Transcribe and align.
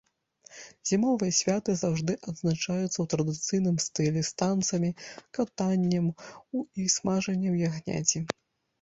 Зімовыя 0.91 1.35
святы 1.39 1.75
заўжды 1.81 2.13
адзначаюцца 2.31 2.89
ў 2.89 3.07
традыцыйным 3.15 3.77
стылі, 3.87 4.19
з 4.33 4.35
танцамі, 4.45 4.89
катаннем 5.43 6.11
у 6.11 6.57
і 6.83 6.91
смажаннем 6.99 7.65
ягняці. 7.73 8.19